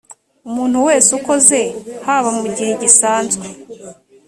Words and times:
umuntu 0.47 0.77
wese 0.87 1.09
ukoze 1.19 1.59
haba 2.05 2.29
mu 2.39 2.45
gihe 2.55 2.71
gisanzwe 2.81 3.45